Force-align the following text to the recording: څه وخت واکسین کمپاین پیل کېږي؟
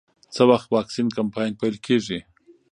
څه 0.33 0.41
وخت 0.51 0.67
واکسین 0.75 1.07
کمپاین 1.17 1.51
پیل 1.61 1.75
کېږي؟ 1.85 2.19